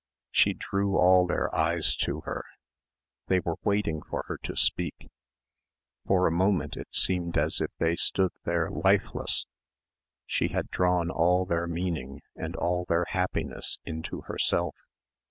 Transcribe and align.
She 0.31 0.55
drew 0.55 0.97
all 0.97 1.27
their 1.27 1.53
eyes 1.55 1.95
to 1.97 2.21
her. 2.21 2.43
They 3.27 3.39
were 3.39 3.57
waiting 3.63 4.01
for 4.01 4.23
her 4.27 4.37
to 4.41 4.55
speak. 4.55 5.11
For 6.07 6.25
a 6.25 6.31
moment 6.31 6.75
it 6.75 6.87
seemed 6.89 7.37
as 7.37 7.61
if 7.61 7.69
they 7.77 7.95
stood 7.95 8.31
there 8.43 8.71
lifeless. 8.71 9.45
She 10.25 10.47
had 10.47 10.71
drawn 10.71 11.11
all 11.11 11.45
their 11.45 11.67
meaning 11.67 12.21
and 12.35 12.55
all 12.55 12.83
their 12.89 13.05
happiness 13.09 13.77
into 13.85 14.21
herself. 14.21 14.73